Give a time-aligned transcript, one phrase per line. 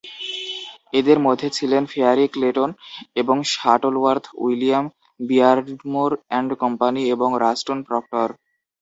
[0.93, 2.69] এদের মধ্যে ছিলেন ফেয়ারি, ক্লেটন
[3.21, 4.85] ও Shuttleworth, William
[5.19, 8.27] Beardmore and company এবং রাস্টন প্রক্টর।